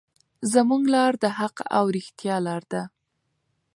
زموږ 0.53 0.83
لار 0.93 1.13
د 1.23 1.25
حق 1.37 1.57
او 1.77 1.85
رښتیا 1.95 2.35
لار 2.47 2.63
ده. 2.71 2.81